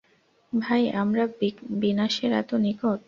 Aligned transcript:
তাই 0.53 0.83
আমরা 1.01 1.23
বিনাশের 1.81 2.31
এত 2.41 2.51
নিকট। 2.65 2.99